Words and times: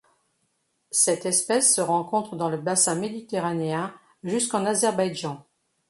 Cette 0.89 1.27
espèce 1.27 1.75
se 1.75 1.79
rencontre 1.79 2.35
dans 2.35 2.49
le 2.49 2.57
bassin 2.57 2.95
méditerranéen 2.95 3.93
jusqu'en 4.23 4.65
Azerbaïdjan. 4.65 5.45